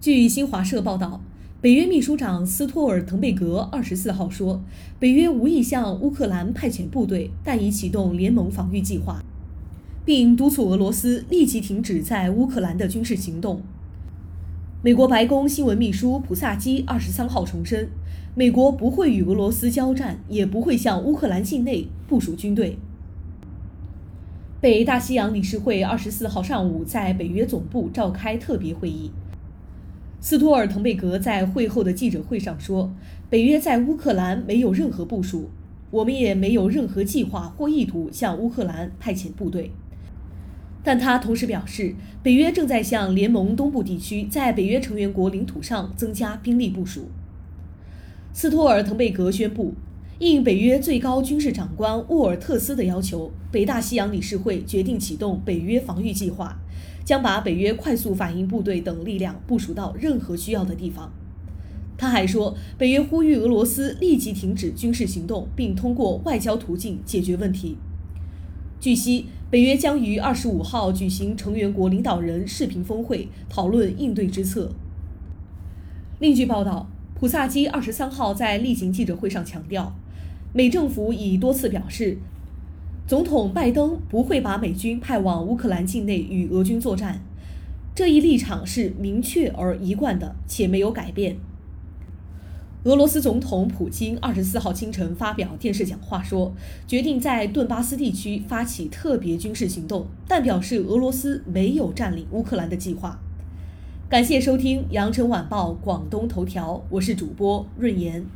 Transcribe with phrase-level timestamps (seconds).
[0.00, 1.20] 据新华社报道，
[1.60, 4.62] 北约秘书长斯托尔滕贝格二十四号说，
[5.00, 9.24] 北约无意向乌克兰派遣部队，但已启动联盟防御计划，
[10.04, 13.60] 并督促俄罗斯立即停止在乌克兰的军事行动。
[14.82, 17.88] 美国白宫新闻秘书普萨基二十三号重申，
[18.36, 22.78] 美国不会与俄罗斯交战，也不会向乌克兰境内部署军队。
[24.60, 29.10] 北大西洋理事会二十四号上午在北约总部召开特别会议，
[30.20, 32.92] 斯托尔滕贝格在会后的记者会上说，
[33.30, 35.48] 北约在乌克兰没有任何部署，
[35.90, 39.70] 我们也没有任何计划或意图向乌克兰派遣部队。
[40.82, 47.08] 但他同时表示，北约正在向联盟东部地区在北约成员国领土上增加兵力部署。
[48.32, 49.74] 斯托尔滕贝格宣布，
[50.18, 56.58] 应北约最高军事长官沃尔特斯的要求，北大西洋理事会决定启动北约防御计划，
[57.08, 61.10] 将把北约快速反应部队等力量部署到任何需要的地方。
[61.96, 67.78] 他还说，北约呼吁俄罗斯立即停止军事行动，并通过外交途径解决问题。
[68.78, 74.72] 据悉，北约将于二十五号举行成员国领导人视频峰会，讨论应对之策。
[76.18, 79.96] 另据报道，普萨基二十三号在例行记者会上强调，
[80.52, 82.18] 美政府已多次表示，
[83.08, 87.22] 总统拜登不会把美军派往乌克兰境内与俄军作战，
[87.94, 91.38] 这一立场是明确而一贯的，且没有改变。
[92.84, 96.52] 俄罗斯总统普京二十四号清晨发表电视讲话说，
[96.86, 103.18] 决定在顿巴斯地区发起特别军事行动，但表示俄罗斯没有占领乌克兰的计划。
[104.10, 108.26] 感谢收听羊城晚报广东头条，我是主播润言。